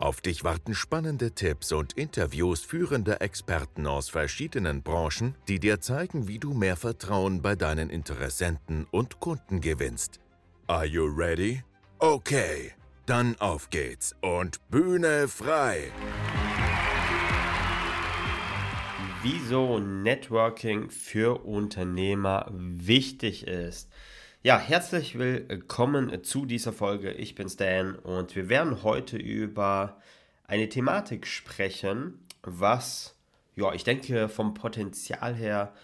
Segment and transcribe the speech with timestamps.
[0.00, 6.26] Auf dich warten spannende Tipps und Interviews führender Experten aus verschiedenen Branchen, die dir zeigen,
[6.26, 10.18] wie du mehr Vertrauen bei deinen Interessenten und Kunden gewinnst.
[10.68, 11.62] Are you ready?
[11.98, 12.72] Okay,
[13.04, 15.92] dann auf geht's und Bühne frei!
[19.22, 23.90] Wieso Networking für Unternehmer wichtig ist.
[24.42, 27.12] Ja, herzlich willkommen zu dieser Folge.
[27.12, 30.00] Ich bin Stan und wir werden heute über
[30.46, 33.14] eine Thematik sprechen, was,
[33.54, 35.74] ja, ich denke vom Potenzial her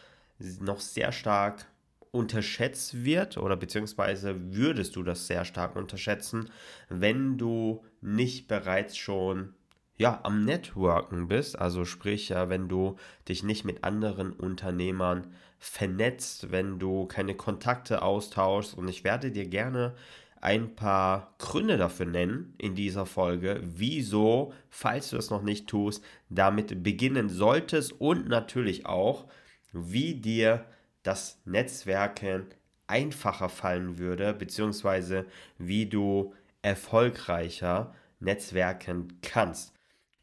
[0.60, 1.66] noch sehr stark
[2.12, 6.48] unterschätzt wird oder beziehungsweise würdest du das sehr stark unterschätzen,
[6.88, 9.52] wenn du nicht bereits schon
[9.98, 12.96] ja, am Networken bist, also sprich, wenn du
[13.28, 15.26] dich nicht mit anderen Unternehmern
[15.58, 19.94] vernetzt, wenn du keine Kontakte austauschst und ich werde dir gerne
[20.40, 26.04] ein paar Gründe dafür nennen in dieser Folge, wieso, falls du es noch nicht tust,
[26.28, 29.26] damit beginnen solltest und natürlich auch,
[29.72, 30.66] wie dir
[31.02, 32.46] das Netzwerken
[32.86, 35.26] einfacher fallen würde, beziehungsweise
[35.58, 39.75] wie du erfolgreicher netzwerken kannst.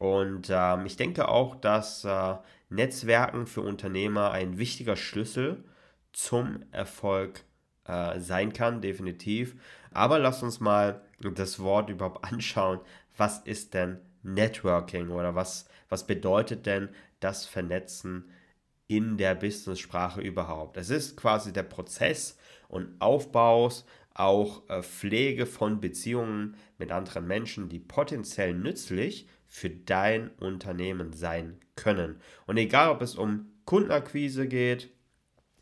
[0.04, 2.34] Und ähm, ich denke auch, dass äh,
[2.68, 5.64] Netzwerken für Unternehmer ein wichtiger Schlüssel
[6.12, 7.42] zum Erfolg
[7.86, 9.56] äh, sein kann, definitiv.
[9.92, 12.80] Aber lass uns mal das Wort überhaupt anschauen.
[13.16, 18.30] Was ist denn Networking oder was, was bedeutet denn das Vernetzen
[18.86, 20.76] in der Business-Sprache überhaupt?
[20.76, 22.36] Es ist quasi der Prozess
[22.68, 30.30] und Aufbaus, auch äh, Pflege von Beziehungen mit anderen Menschen, die potenziell nützlich für dein
[30.40, 32.16] Unternehmen sein können.
[32.44, 34.90] Und egal, ob es um Kundenakquise geht,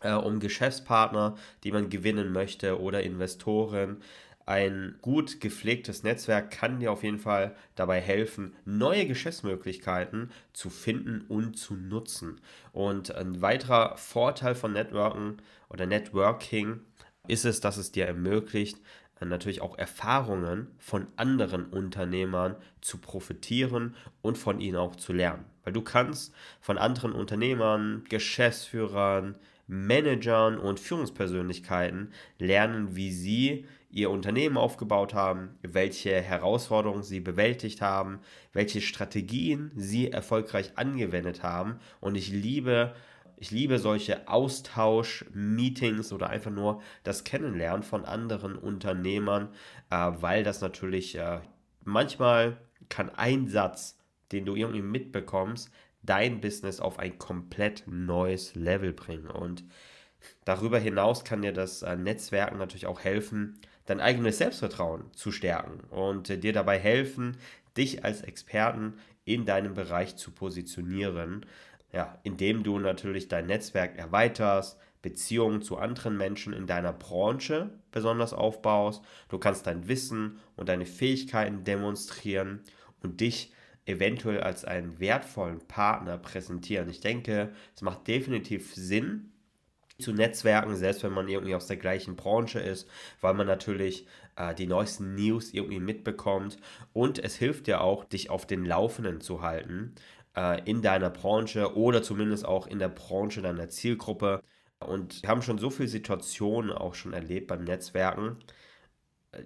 [0.01, 3.99] äh, um Geschäftspartner, die man gewinnen möchte oder Investoren,
[4.47, 11.27] ein gut gepflegtes Netzwerk kann dir auf jeden Fall dabei helfen, neue Geschäftsmöglichkeiten zu finden
[11.29, 12.41] und zu nutzen.
[12.73, 15.37] Und ein weiterer Vorteil von Networken
[15.69, 16.81] oder Networking
[17.29, 18.79] ist es, dass es dir ermöglicht,
[19.29, 25.45] natürlich auch Erfahrungen von anderen Unternehmern zu profitieren und von ihnen auch zu lernen.
[25.65, 34.57] Weil du kannst von anderen Unternehmern, Geschäftsführern, Managern und Führungspersönlichkeiten lernen, wie sie ihr Unternehmen
[34.57, 38.21] aufgebaut haben, welche Herausforderungen sie bewältigt haben,
[38.53, 41.79] welche Strategien sie erfolgreich angewendet haben.
[42.01, 42.95] Und ich liebe
[43.43, 49.49] ich liebe solche Austausch-Meetings oder einfach nur das Kennenlernen von anderen Unternehmern,
[49.91, 51.41] äh, weil das natürlich äh,
[51.83, 52.59] manchmal
[52.89, 53.99] kann ein Satz,
[54.31, 59.27] den du irgendwie mitbekommst, dein Business auf ein komplett neues Level bringen.
[59.27, 59.65] Und
[60.45, 65.81] darüber hinaus kann dir das äh, Netzwerken natürlich auch helfen, dein eigenes Selbstvertrauen zu stärken
[65.91, 67.37] und äh, dir dabei helfen,
[67.77, 68.95] dich als Experten
[69.25, 71.45] in deinem Bereich zu positionieren
[71.93, 78.33] ja, indem du natürlich dein Netzwerk erweiterst, Beziehungen zu anderen Menschen in deiner Branche besonders
[78.33, 79.03] aufbaust.
[79.29, 82.61] Du kannst dein Wissen und deine Fähigkeiten demonstrieren
[83.03, 83.53] und dich
[83.85, 86.89] eventuell als einen wertvollen Partner präsentieren.
[86.89, 89.33] Ich denke, es macht definitiv Sinn,
[89.99, 92.89] zu Netzwerken, selbst wenn man irgendwie aus der gleichen Branche ist,
[93.21, 96.59] weil man natürlich äh, die neuesten News irgendwie mitbekommt
[96.93, 99.95] und es hilft dir auch, dich auf den Laufenden zu halten
[100.37, 104.43] äh, in deiner Branche oder zumindest auch in der Branche deiner Zielgruppe.
[104.81, 108.39] Und wir haben schon so viele Situationen auch schon erlebt beim Netzwerken.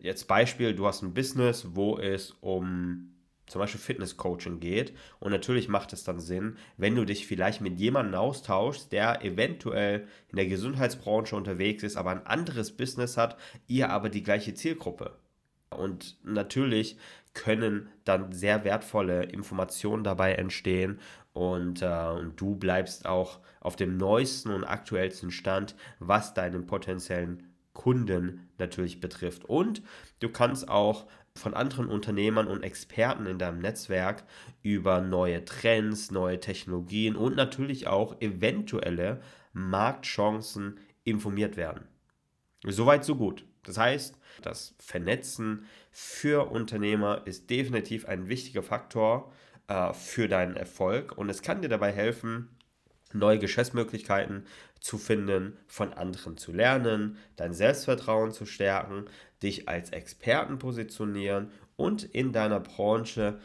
[0.00, 3.12] Jetzt Beispiel, du hast ein Business, wo es um
[3.46, 4.92] zum Beispiel Fitness-Coaching geht.
[5.20, 10.08] Und natürlich macht es dann Sinn, wenn du dich vielleicht mit jemandem austauschst, der eventuell
[10.28, 13.36] in der Gesundheitsbranche unterwegs ist, aber ein anderes Business hat,
[13.68, 15.16] ihr aber die gleiche Zielgruppe.
[15.76, 16.98] Und natürlich
[17.34, 20.98] können dann sehr wertvolle Informationen dabei entstehen
[21.32, 27.52] und, äh, und du bleibst auch auf dem neuesten und aktuellsten Stand, was deinen potenziellen
[27.74, 29.44] Kunden natürlich betrifft.
[29.44, 29.82] Und
[30.20, 34.24] du kannst auch von anderen Unternehmern und Experten in deinem Netzwerk
[34.62, 39.20] über neue Trends, neue Technologien und natürlich auch eventuelle
[39.52, 41.86] Marktchancen informiert werden.
[42.64, 43.44] Soweit, so gut.
[43.66, 49.32] Das heißt, das Vernetzen für Unternehmer ist definitiv ein wichtiger Faktor
[49.68, 52.48] äh, für deinen Erfolg und es kann dir dabei helfen,
[53.12, 54.46] neue Geschäftsmöglichkeiten
[54.80, 59.06] zu finden, von anderen zu lernen, dein Selbstvertrauen zu stärken,
[59.42, 63.38] dich als Experten positionieren und in deiner Branche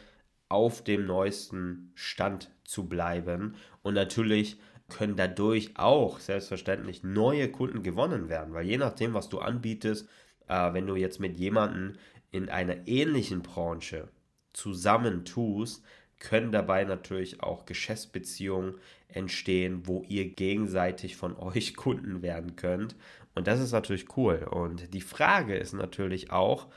[0.48, 3.56] auf dem neuesten Stand zu bleiben.
[3.82, 4.58] Und natürlich
[4.92, 10.08] können dadurch auch selbstverständlich neue Kunden gewonnen werden, weil je nachdem, was du anbietest,
[10.48, 11.94] äh, wenn du jetzt mit jemandem
[12.30, 14.08] in einer ähnlichen Branche
[14.52, 15.82] zusammentust,
[16.18, 18.76] können dabei natürlich auch Geschäftsbeziehungen
[19.08, 22.94] entstehen, wo ihr gegenseitig von euch Kunden werden könnt.
[23.34, 24.46] Und das ist natürlich cool.
[24.50, 26.68] Und die Frage ist natürlich auch,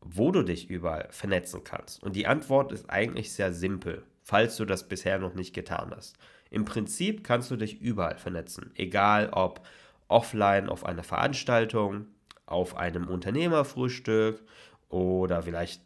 [0.00, 2.02] wo du dich überall vernetzen kannst.
[2.02, 6.16] Und die Antwort ist eigentlich sehr simpel, falls du das bisher noch nicht getan hast.
[6.52, 9.66] Im Prinzip kannst du dich überall vernetzen, egal ob
[10.08, 12.06] offline auf einer Veranstaltung,
[12.44, 14.42] auf einem Unternehmerfrühstück
[14.90, 15.82] oder vielleicht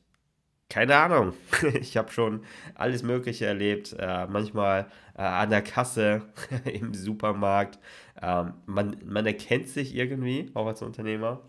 [0.68, 1.34] keine Ahnung.
[1.80, 3.94] Ich habe schon alles Mögliche erlebt.
[3.96, 6.22] Äh, manchmal äh, an der Kasse
[6.64, 7.78] im Supermarkt.
[8.20, 11.40] Ähm, man, man erkennt sich irgendwie, auch als Unternehmer.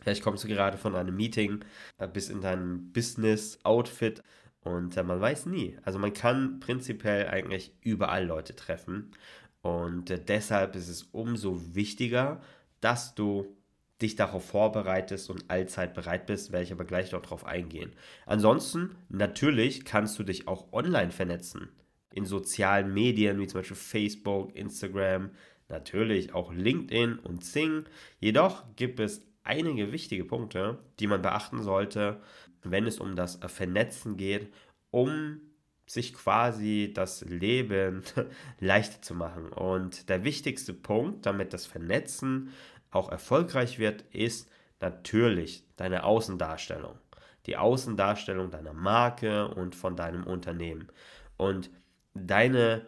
[0.00, 1.64] Vielleicht kommst du gerade von einem Meeting
[1.98, 4.22] äh, bis in deinem Business-Outfit
[4.64, 5.76] und äh, man weiß nie.
[5.82, 9.12] Also man kann prinzipiell eigentlich überall Leute treffen.
[9.62, 12.40] Und äh, deshalb ist es umso wichtiger,
[12.80, 13.56] dass du
[14.02, 17.92] dich darauf vorbereitest und allzeit bereit bist, werde ich aber gleich noch darauf eingehen.
[18.26, 21.68] Ansonsten, natürlich kannst du dich auch online vernetzen.
[22.12, 25.30] In sozialen Medien wie zum Beispiel Facebook, Instagram,
[25.68, 27.84] natürlich auch LinkedIn und Zing.
[28.18, 32.20] Jedoch gibt es einige wichtige Punkte, die man beachten sollte,
[32.64, 34.52] wenn es um das Vernetzen geht,
[34.90, 35.40] um
[35.86, 38.02] sich quasi das Leben
[38.60, 39.48] leichter zu machen.
[39.48, 42.50] Und der wichtigste Punkt, damit das Vernetzen
[42.90, 44.50] auch erfolgreich wird, ist
[44.80, 46.98] natürlich deine Außendarstellung.
[47.46, 50.88] Die Außendarstellung deiner Marke und von deinem Unternehmen.
[51.36, 51.70] Und
[52.14, 52.86] deine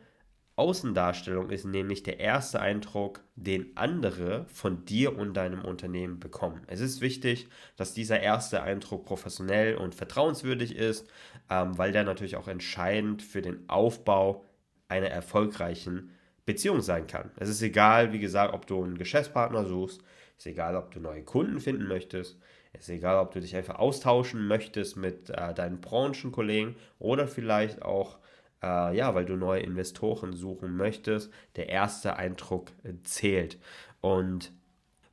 [0.57, 6.63] Außendarstellung ist nämlich der erste Eindruck, den andere von dir und deinem Unternehmen bekommen.
[6.67, 11.07] Es ist wichtig, dass dieser erste Eindruck professionell und vertrauenswürdig ist,
[11.51, 14.45] ähm, weil der natürlich auch entscheidend für den Aufbau
[14.89, 16.11] einer erfolgreichen
[16.47, 17.31] Beziehung sein kann.
[17.37, 20.01] Es ist egal, wie gesagt, ob du einen Geschäftspartner suchst,
[20.39, 22.39] es ist egal, ob du neue Kunden finden möchtest,
[22.73, 27.83] es ist egal, ob du dich einfach austauschen möchtest mit äh, deinen Branchenkollegen oder vielleicht
[27.83, 28.19] auch,
[28.63, 31.33] äh, ja, weil du neue Investoren suchen möchtest.
[31.57, 33.59] Der erste Eindruck äh, zählt.
[34.01, 34.53] Und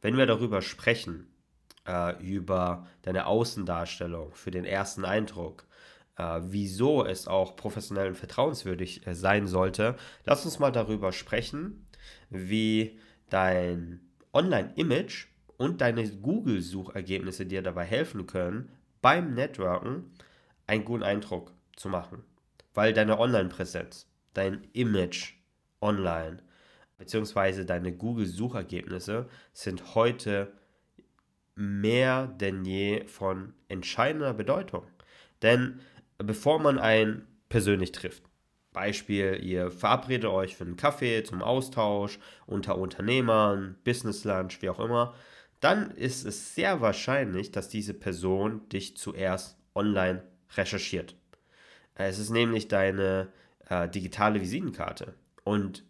[0.02, 1.28] wenn wir darüber sprechen,
[1.88, 5.66] äh, über deine Außendarstellung für den ersten Eindruck,
[6.18, 9.96] äh, wieso es auch professionell und vertrauenswürdig äh, sein sollte,
[10.26, 11.88] lass uns mal darüber sprechen,
[12.30, 13.00] wie
[13.30, 14.02] dein
[14.34, 18.70] Online-Image und deine Google-Suchergebnisse dir dabei helfen können,
[19.02, 20.12] beim Networken
[20.68, 22.24] einen guten Eindruck zu machen.
[22.74, 25.34] Weil deine Online-Präsenz, dein Image
[25.82, 26.38] online,
[26.98, 30.54] beziehungsweise deine Google-Suchergebnisse sind heute
[31.56, 34.84] mehr denn je von entscheidender Bedeutung.
[35.42, 35.82] Denn
[36.18, 38.24] bevor man einen persönlich trifft.
[38.72, 42.18] Beispiel, ihr verabredet euch für einen Kaffee zum Austausch
[42.48, 45.14] unter Unternehmern, Business Lunch, wie auch immer,
[45.60, 50.24] dann ist es sehr wahrscheinlich, dass diese Person dich zuerst online
[50.58, 51.16] recherchiert.
[51.96, 53.30] Es ist nämlich deine
[53.70, 55.14] äh, digitale Visitenkarte.
[55.44, 55.84] Und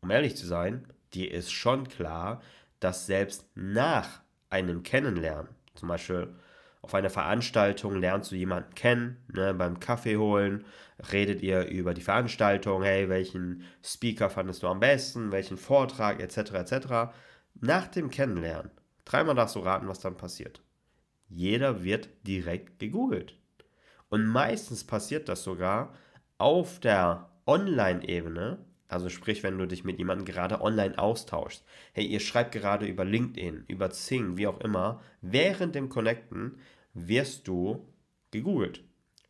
[0.00, 2.42] um ehrlich zu sein, dir ist schon klar,
[2.80, 6.34] dass selbst nach einem Kennenlernen, zum Beispiel
[6.80, 10.64] auf einer Veranstaltung lernst du jemanden kennen, ne, beim Kaffee holen,
[11.12, 16.52] redet ihr über die Veranstaltung, hey, welchen Speaker fandest du am besten, welchen Vortrag, etc.,
[16.52, 17.12] etc.
[17.60, 18.70] Nach dem Kennenlernen,
[19.04, 20.62] dreimal darfst du raten, was dann passiert.
[21.28, 23.36] Jeder wird direkt gegoogelt.
[24.08, 25.94] Und meistens passiert das sogar
[26.38, 31.64] auf der Online-Ebene, also sprich, wenn du dich mit jemandem gerade online austauschst.
[31.92, 35.02] Hey, ihr schreibt gerade über LinkedIn, über Zing, wie auch immer.
[35.20, 36.58] Während dem Connecten
[36.94, 37.86] wirst du
[38.30, 38.82] gegoogelt.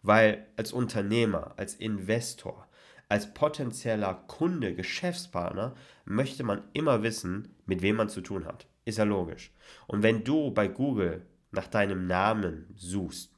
[0.03, 2.69] Weil als Unternehmer, als Investor,
[3.09, 8.67] als potenzieller Kunde, Geschäftspartner möchte man immer wissen, mit wem man zu tun hat.
[8.85, 9.53] Ist ja logisch.
[9.89, 13.38] Und wenn du bei Google nach deinem Namen suchst,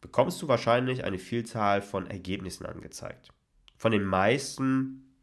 [0.00, 3.28] bekommst du wahrscheinlich eine Vielzahl von Ergebnissen angezeigt.
[3.76, 5.14] Von den meisten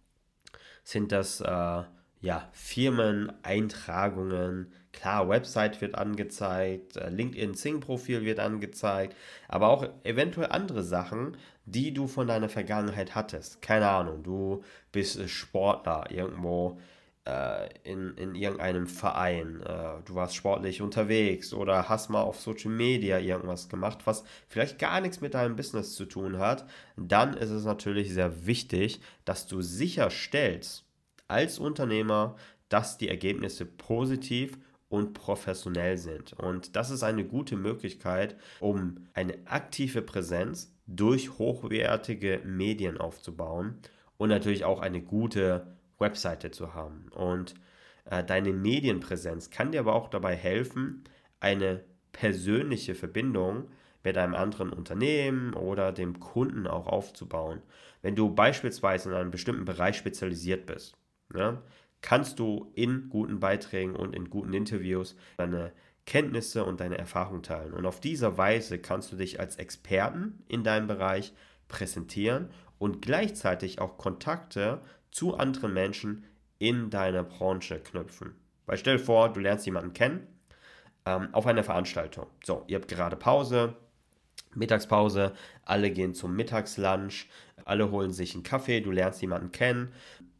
[0.83, 1.83] sind das äh,
[2.21, 4.71] ja, Firmeneintragungen.
[4.93, 9.15] Klar, Website wird angezeigt, äh, LinkedIn Zing-Profil wird angezeigt,
[9.47, 13.61] aber auch eventuell andere Sachen, die du von deiner Vergangenheit hattest.
[13.61, 16.79] Keine Ahnung, du bist Sportler irgendwo
[17.27, 22.71] äh, in, in irgendeinem Verein, äh, du warst sportlich unterwegs oder hast mal auf Social
[22.71, 26.65] Media irgendwas gemacht, was vielleicht gar nichts mit deinem Business zu tun hat,
[26.95, 30.85] dann ist es natürlich sehr wichtig, dass du sicherstellst,
[31.27, 32.37] als Unternehmer,
[32.69, 34.57] dass die Ergebnisse positiv
[34.87, 36.31] und professionell sind.
[36.31, 43.79] Und das ist eine gute Möglichkeit, um eine aktive Präsenz durch hochwertige Medien aufzubauen
[44.17, 47.07] und natürlich auch eine gute Webseite zu haben.
[47.13, 47.55] Und
[48.05, 51.03] äh, deine Medienpräsenz kann dir aber auch dabei helfen,
[51.39, 53.69] eine persönliche Verbindung
[54.03, 57.61] mit einem anderen Unternehmen oder dem Kunden auch aufzubauen.
[58.01, 60.95] Wenn du beispielsweise in einem bestimmten Bereich spezialisiert bist,
[61.35, 61.61] ja,
[62.01, 65.73] kannst du in guten Beiträgen und in guten Interviews deine
[66.05, 67.73] Kenntnisse und deine Erfahrung teilen.
[67.73, 71.33] Und auf diese Weise kannst du dich als Experten in deinem Bereich
[71.67, 72.49] präsentieren
[72.79, 74.81] und gleichzeitig auch Kontakte
[75.17, 76.25] zu anderen Menschen
[76.59, 78.35] in deiner Branche knüpfen.
[78.67, 80.27] Weil stell dir vor, du lernst jemanden kennen
[81.07, 82.27] ähm, auf einer Veranstaltung.
[82.43, 83.75] So, ihr habt gerade Pause,
[84.53, 85.33] Mittagspause,
[85.65, 87.29] alle gehen zum Mittagslunch,
[87.65, 89.91] alle holen sich einen Kaffee, du lernst jemanden kennen,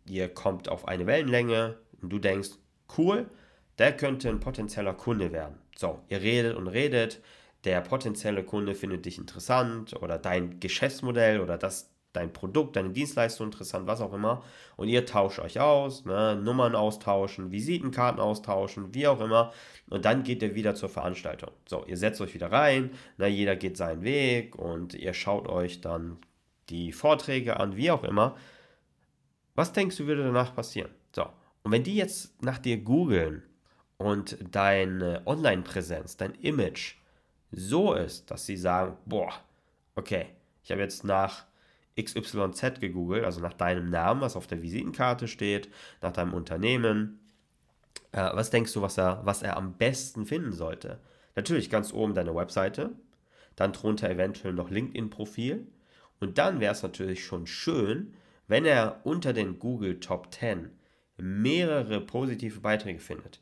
[0.06, 2.52] ihr kommt auf eine Wellenlänge und du denkst,
[3.00, 3.32] cool,
[3.80, 5.58] der könnte ein potenzieller Kunde werden.
[5.76, 7.20] So, ihr redet und redet,
[7.64, 13.48] der potenzielle Kunde findet dich interessant oder dein Geschäftsmodell oder das dein Produkt, deine Dienstleistung
[13.48, 14.44] interessant, was auch immer.
[14.76, 16.36] Und ihr tauscht euch aus, ne?
[16.36, 19.54] Nummern austauschen, Visitenkarten austauschen, wie auch immer.
[19.90, 21.52] Und dann geht ihr wieder zur Veranstaltung.
[21.68, 23.28] So, ihr setzt euch wieder rein, ne?
[23.28, 26.18] jeder geht seinen Weg und ihr schaut euch dann
[26.70, 28.36] die Vorträge an, wie auch immer.
[29.56, 30.92] Was denkst du, würde danach passieren?
[31.16, 31.26] So,
[31.64, 33.44] und wenn die jetzt nach dir googeln
[33.98, 36.96] und deine Online-Präsenz, dein Image
[37.52, 39.34] so ist, dass sie sagen, boah,
[39.96, 40.28] okay,
[40.64, 41.46] ich habe jetzt nach
[42.00, 45.70] XYZ gegoogelt, also nach deinem Namen, was auf der Visitenkarte steht,
[46.02, 47.20] nach deinem Unternehmen.
[48.12, 51.00] Äh, was denkst du, was er, was er am besten finden sollte?
[51.36, 52.92] Natürlich ganz oben deine Webseite,
[53.56, 55.68] dann drunter eventuell noch LinkedIn-Profil.
[56.20, 58.14] Und dann wäre es natürlich schon schön,
[58.48, 60.72] wenn er unter den Google Top 10
[61.18, 63.42] mehrere positive Beiträge findet.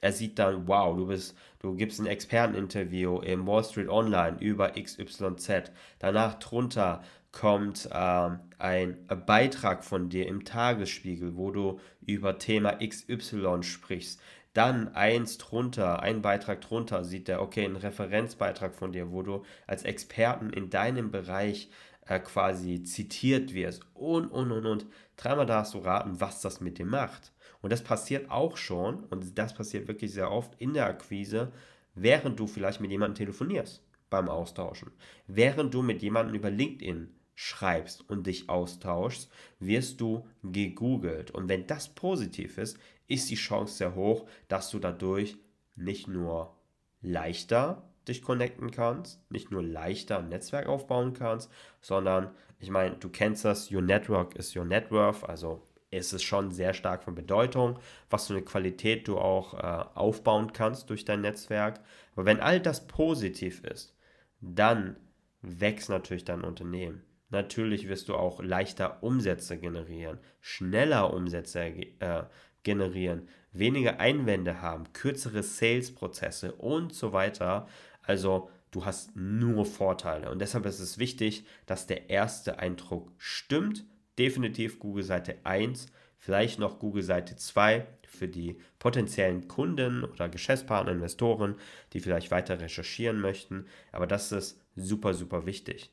[0.00, 4.70] Er sieht dann, wow, du bist, du gibst ein Experteninterview im Wall Street Online über
[4.70, 5.72] XYZ.
[5.98, 7.02] Danach drunter
[7.38, 14.20] kommt äh, ein Beitrag von dir im Tagesspiegel, wo du über Thema XY sprichst.
[14.54, 19.44] Dann eins drunter, ein Beitrag drunter sieht er, okay, ein Referenzbeitrag von dir, wo du
[19.68, 21.70] als Experten in deinem Bereich
[22.06, 23.82] äh, quasi zitiert wirst.
[23.94, 24.86] Und, und, und, und.
[25.16, 27.32] Dreimal darfst du raten, was das mit dir macht.
[27.60, 31.52] Und das passiert auch schon, und das passiert wirklich sehr oft in der Akquise,
[31.94, 34.90] während du vielleicht mit jemandem telefonierst beim Austauschen.
[35.28, 39.30] Während du mit jemandem über LinkedIn schreibst und dich austauschst,
[39.60, 41.30] wirst du gegoogelt.
[41.30, 45.36] Und wenn das positiv ist, ist die Chance sehr hoch, dass du dadurch
[45.76, 46.56] nicht nur
[47.00, 51.48] leichter dich connecten kannst, nicht nur leichter ein Netzwerk aufbauen kannst,
[51.80, 56.24] sondern ich meine, du kennst das, your network is your net worth, also ist es
[56.24, 57.78] schon sehr stark von Bedeutung,
[58.10, 61.78] was für eine Qualität du auch äh, aufbauen kannst durch dein Netzwerk.
[62.16, 63.96] Aber wenn all das positiv ist,
[64.40, 64.96] dann
[65.40, 67.04] wächst natürlich dein Unternehmen.
[67.30, 72.24] Natürlich wirst du auch leichter Umsätze generieren, schneller Umsätze äh,
[72.62, 77.68] generieren, weniger Einwände haben, kürzere Sales-Prozesse und so weiter.
[78.02, 80.30] Also du hast nur Vorteile.
[80.30, 83.84] Und deshalb ist es wichtig, dass der erste Eindruck stimmt.
[84.18, 85.86] Definitiv Google Seite 1,
[86.18, 91.54] vielleicht noch Google Seite 2 für die potenziellen Kunden oder Geschäftspartner, Investoren,
[91.92, 93.66] die vielleicht weiter recherchieren möchten.
[93.92, 95.92] Aber das ist super, super wichtig.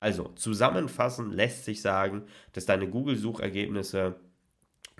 [0.00, 4.16] Also zusammenfassend lässt sich sagen, dass deine Google-Suchergebnisse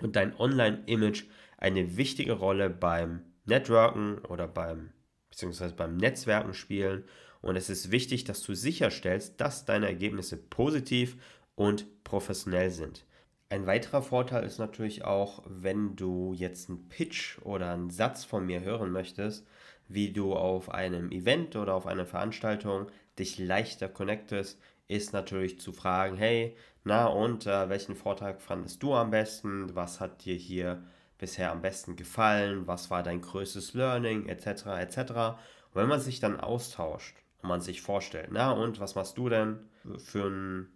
[0.01, 1.25] und dein Online-Image
[1.57, 4.91] eine wichtige Rolle beim Networken oder beim
[5.29, 7.03] beziehungsweise beim Netzwerken spielen.
[7.41, 11.17] Und es ist wichtig, dass du sicherstellst, dass deine Ergebnisse positiv
[11.55, 13.05] und professionell sind.
[13.49, 18.45] Ein weiterer Vorteil ist natürlich auch, wenn du jetzt einen Pitch oder einen Satz von
[18.45, 19.45] mir hören möchtest,
[19.87, 22.87] wie du auf einem Event oder auf einer Veranstaltung
[23.17, 28.93] dich leichter connectest, ist natürlich zu fragen, hey, na und äh, welchen Vortrag fandest du
[28.93, 29.75] am besten?
[29.75, 30.83] Was hat dir hier
[31.17, 32.67] bisher am besten gefallen?
[32.67, 34.27] Was war dein größtes Learning?
[34.27, 34.65] Etc.
[34.65, 34.97] etc.
[34.97, 39.27] Und wenn man sich dann austauscht und man sich vorstellt, na und was machst du
[39.27, 39.59] denn
[39.97, 40.69] für ein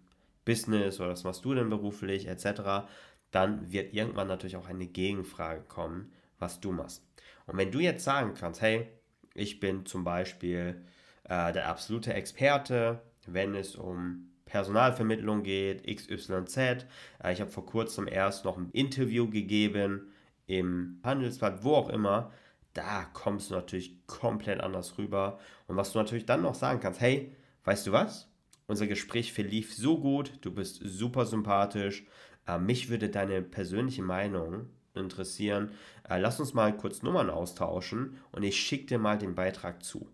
[0.44, 2.26] Business oder was machst du denn beruflich?
[2.26, 2.86] Etc.
[3.30, 7.02] Dann wird irgendwann natürlich auch eine Gegenfrage kommen, was du machst.
[7.46, 8.86] Und wenn du jetzt sagen kannst, hey,
[9.34, 10.84] ich bin zum Beispiel
[11.24, 16.56] äh, der absolute Experte wenn es um Personalvermittlung geht, XYZ.
[16.56, 20.12] Äh, ich habe vor kurzem erst noch ein Interview gegeben
[20.46, 22.32] im Handelsblatt, wo auch immer.
[22.74, 25.38] Da kommst du natürlich komplett anders rüber.
[25.66, 28.28] Und was du natürlich dann noch sagen kannst, hey, weißt du was?
[28.66, 32.04] Unser Gespräch verlief so gut, du bist super sympathisch,
[32.46, 35.70] Äh, mich würde deine persönliche Meinung interessieren.
[36.08, 40.08] Äh, lass uns mal kurz Nummern austauschen und ich schicke dir mal den Beitrag zu.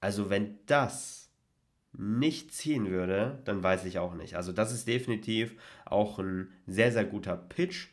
[0.00, 1.21] Also wenn das
[1.92, 4.36] nicht ziehen würde, dann weiß ich auch nicht.
[4.36, 7.88] Also das ist definitiv auch ein sehr, sehr guter Pitch,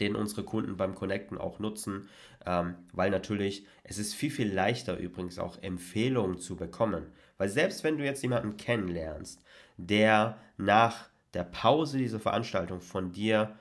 [0.00, 2.08] den unsere Kunden beim Connecten auch nutzen,
[2.44, 7.06] ähm, weil natürlich es ist viel, viel leichter übrigens auch Empfehlungen zu bekommen.
[7.38, 9.42] Weil selbst wenn du jetzt jemanden kennenlernst,
[9.76, 13.56] der nach der Pause dieser Veranstaltung von dir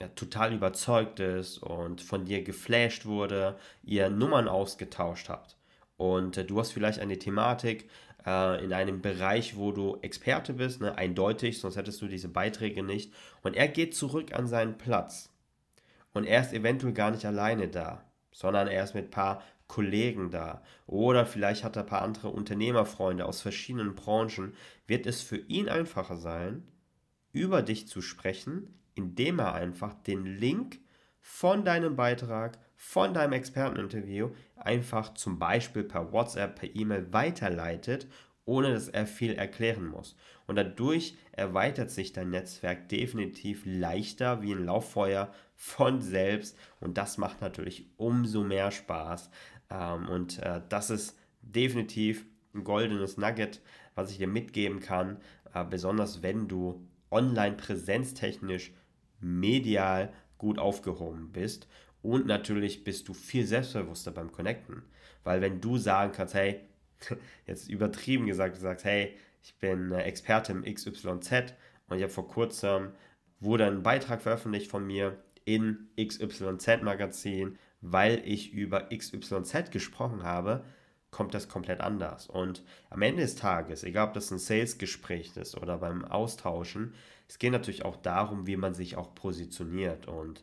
[0.00, 5.56] ja, total überzeugt ist und von dir geflasht wurde, ihr Nummern ausgetauscht habt
[6.02, 7.88] und äh, du hast vielleicht eine Thematik
[8.26, 12.82] äh, in einem Bereich, wo du Experte bist, ne, eindeutig, sonst hättest du diese Beiträge
[12.82, 13.12] nicht.
[13.42, 15.30] Und er geht zurück an seinen Platz.
[16.12, 20.30] Und er ist eventuell gar nicht alleine da, sondern er ist mit ein paar Kollegen
[20.30, 20.62] da.
[20.86, 24.54] Oder vielleicht hat er ein paar andere Unternehmerfreunde aus verschiedenen Branchen,
[24.86, 26.68] wird es für ihn einfacher sein,
[27.32, 30.80] über dich zu sprechen, indem er einfach den Link
[31.20, 38.08] von deinem Beitrag, von deinem Experteninterview einfach zum Beispiel per WhatsApp, per E-Mail weiterleitet
[38.44, 40.16] ohne dass er viel erklären muss.
[40.46, 47.18] Und dadurch erweitert sich dein Netzwerk definitiv leichter wie ein Lauffeuer von selbst und das
[47.18, 49.30] macht natürlich umso mehr Spaß.
[49.70, 53.60] Ähm, und äh, das ist definitiv ein goldenes Nugget,
[53.94, 55.18] was ich dir mitgeben kann,
[55.54, 58.72] äh, besonders wenn du online präsenztechnisch
[59.20, 61.68] medial gut aufgehoben bist.
[62.02, 64.82] Und natürlich bist du viel selbstbewusster beim Connecten.
[65.24, 66.60] Weil wenn du sagen kannst, hey,
[67.46, 71.54] jetzt übertrieben gesagt, du sagst, hey, ich bin äh, Experte im XYZ
[71.88, 72.92] und ich habe vor kurzem,
[73.40, 80.64] wurde ein Beitrag veröffentlicht von mir in XYZ Magazin, weil ich über XYZ gesprochen habe,
[81.10, 82.28] kommt das komplett anders.
[82.28, 86.94] Und am Ende des Tages, egal ob das ein Sales-Gespräch ist oder beim Austauschen,
[87.28, 90.06] es geht natürlich auch darum, wie man sich auch positioniert.
[90.06, 90.42] Und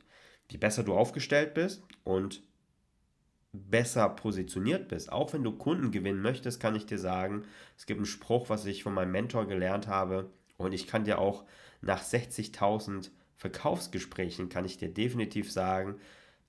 [0.50, 2.44] je besser du aufgestellt bist und
[3.51, 7.44] besser positioniert bist, auch wenn du Kunden gewinnen möchtest, kann ich dir sagen,
[7.77, 11.20] es gibt einen Spruch, was ich von meinem Mentor gelernt habe und ich kann dir
[11.20, 11.46] auch
[11.81, 15.96] nach 60.000 Verkaufsgesprächen, kann ich dir definitiv sagen,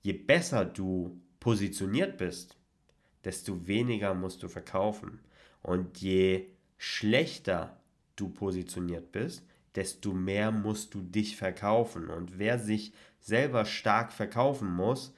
[0.01, 2.57] je besser du positioniert bist,
[3.23, 5.19] desto weniger musst du verkaufen.
[5.61, 7.77] Und je schlechter
[8.15, 12.09] du positioniert bist, desto mehr musst du dich verkaufen.
[12.09, 15.13] Und wer sich selber stark verkaufen muss,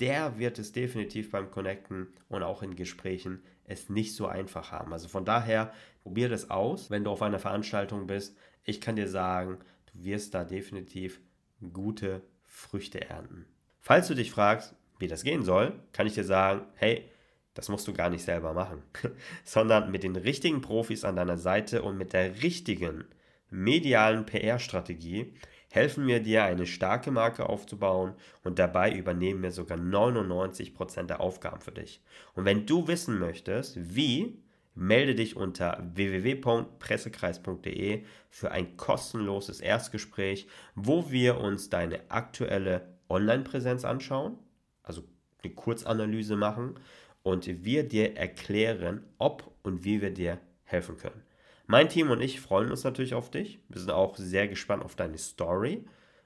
[0.00, 4.92] der wird es definitiv beim Connecten und auch in Gesprächen es nicht so einfach haben.
[4.92, 5.72] Also von daher,
[6.02, 8.36] probier das aus, wenn du auf einer Veranstaltung bist.
[8.64, 9.58] Ich kann dir sagen,
[9.92, 11.20] du wirst da definitiv
[11.72, 13.46] gute Früchte ernten.
[13.80, 17.08] Falls du dich fragst, wie das gehen soll, kann ich dir sagen, hey,
[17.54, 18.82] das musst du gar nicht selber machen,
[19.44, 23.04] sondern mit den richtigen Profis an deiner Seite und mit der richtigen
[23.50, 25.32] medialen PR-Strategie
[25.70, 31.60] helfen wir dir, eine starke Marke aufzubauen und dabei übernehmen wir sogar 99% der Aufgaben
[31.60, 32.02] für dich.
[32.34, 34.38] Und wenn du wissen möchtest, wie,
[34.74, 44.38] melde dich unter www.pressekreis.de für ein kostenloses Erstgespräch, wo wir uns deine aktuelle Online-Präsenz anschauen,
[44.82, 45.02] also
[45.42, 46.78] eine Kurzanalyse machen
[47.22, 51.27] und wir dir erklären, ob und wie wir dir helfen können.
[51.70, 53.60] Mein Team und ich freuen uns natürlich auf dich.
[53.68, 55.84] Wir sind auch sehr gespannt auf deine Story,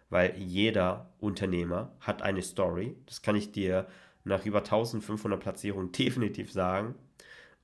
[0.08, 2.96] weil jeder Unternehmer hat eine Story.
[3.06, 3.88] Das kann ich dir
[4.22, 6.94] nach über 1500 Platzierungen definitiv sagen.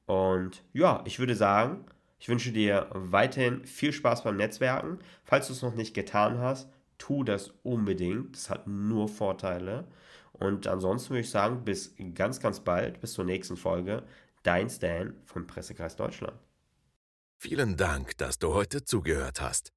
[0.06, 1.84] Und ja, ich würde sagen,
[2.18, 4.98] ich wünsche dir weiterhin viel Spaß beim Netzwerken.
[5.22, 8.34] Falls du es noch nicht getan hast, tu das unbedingt.
[8.34, 9.86] Das hat nur Vorteile.
[10.32, 14.02] Und ansonsten würde ich sagen, bis ganz, ganz bald, bis zur nächsten Folge.
[14.42, 16.47] Dein Stan vom Pressekreis Deutschland.
[17.40, 19.70] Vielen Dank, dass du heute zugehört hast.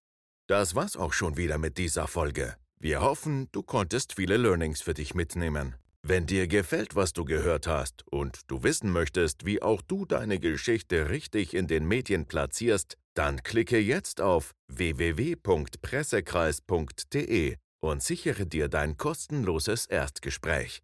[0.47, 2.55] Das war's auch schon wieder mit dieser Folge.
[2.79, 5.75] Wir hoffen, du konntest viele Learnings für dich mitnehmen.
[6.01, 10.39] Wenn dir gefällt, was du gehört hast und du wissen möchtest, wie auch du deine
[10.39, 18.97] Geschichte richtig in den Medien platzierst, dann klicke jetzt auf www.pressekreis.de und sichere dir dein
[18.97, 20.81] kostenloses Erstgespräch.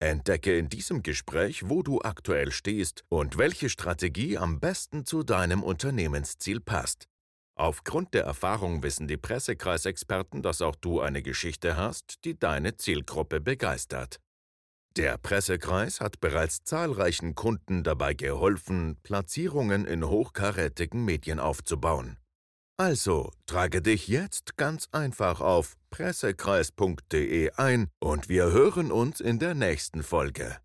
[0.00, 5.62] Entdecke in diesem Gespräch, wo du aktuell stehst und welche Strategie am besten zu deinem
[5.62, 7.06] Unternehmensziel passt.
[7.54, 13.42] Aufgrund der Erfahrung wissen die Pressekreisexperten, dass auch du eine Geschichte hast, die deine Zielgruppe
[13.42, 14.18] begeistert.
[14.96, 22.16] Der Pressekreis hat bereits zahlreichen Kunden dabei geholfen, Platzierungen in hochkarätigen Medien aufzubauen.
[22.80, 29.54] Also trage dich jetzt ganz einfach auf pressekreis.de ein und wir hören uns in der
[29.54, 30.56] nächsten Folge.